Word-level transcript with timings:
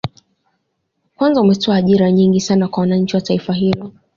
Kwanza 1.15 1.41
umetoa 1.41 1.75
ajira 1.75 2.11
nyingi 2.11 2.39
sana 2.41 2.67
kwa 2.67 2.81
wananchi 2.81 3.15
wa 3.15 3.21
taifa 3.21 3.53
hilo 3.53 3.93